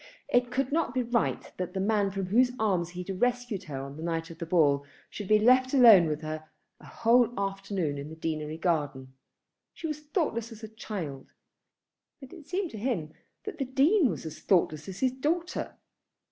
[0.33, 3.79] It could not be right that the man from whose arms he had rescued her
[3.83, 7.99] on the night of the ball should be left alone with her a whole afternoon
[7.99, 9.13] in the Deanery Garden!
[9.75, 11.33] She was thoughtless as a child;
[12.19, 15.77] but it seemed to him that the Dean was as thoughtless as his daughter.